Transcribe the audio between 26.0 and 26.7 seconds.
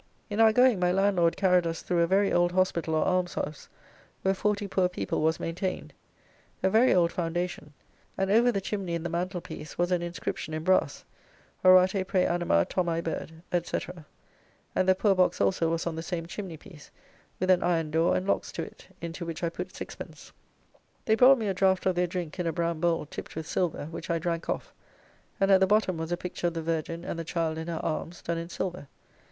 a picture of the